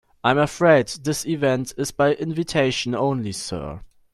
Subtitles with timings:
[0.23, 3.81] I'm afraid this event is by invitation only, sir.